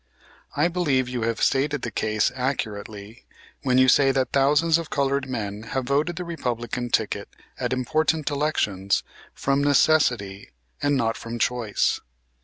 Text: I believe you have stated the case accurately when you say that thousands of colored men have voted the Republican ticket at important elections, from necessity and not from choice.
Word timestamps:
I 0.57 0.67
believe 0.67 1.07
you 1.07 1.21
have 1.29 1.43
stated 1.43 1.83
the 1.83 1.91
case 1.91 2.31
accurately 2.33 3.27
when 3.61 3.77
you 3.77 3.87
say 3.87 4.11
that 4.11 4.31
thousands 4.31 4.79
of 4.79 4.89
colored 4.89 5.29
men 5.29 5.61
have 5.77 5.83
voted 5.83 6.15
the 6.15 6.25
Republican 6.25 6.89
ticket 6.89 7.29
at 7.59 7.71
important 7.71 8.31
elections, 8.31 9.03
from 9.35 9.63
necessity 9.63 10.49
and 10.81 10.97
not 10.97 11.17
from 11.17 11.37
choice. 11.37 12.01